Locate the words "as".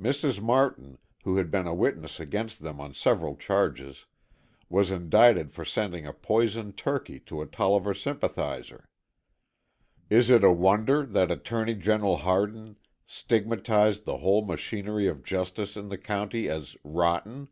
16.48-16.78